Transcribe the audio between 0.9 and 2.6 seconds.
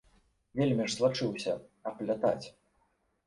злаўчыўся аплятаць.